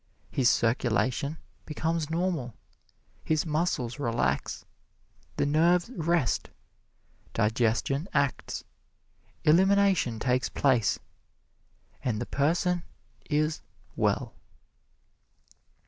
[0.31, 2.55] His circulation becomes normal,
[3.23, 4.65] his muscles relax,
[5.37, 6.49] the nerves rest,
[7.35, 8.63] digestion acts,
[9.43, 10.97] elimination takes place
[12.03, 12.81] and the person
[13.29, 13.61] is
[13.95, 14.33] well.